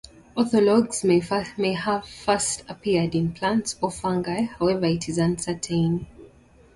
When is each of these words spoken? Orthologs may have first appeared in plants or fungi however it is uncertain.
Orthologs 0.35 1.03
may 1.53 1.71
have 1.75 2.07
first 2.09 2.63
appeared 2.67 3.13
in 3.13 3.33
plants 3.33 3.75
or 3.83 3.91
fungi 3.91 4.45
however 4.57 4.85
it 4.85 5.07
is 5.07 5.19
uncertain. 5.19 6.07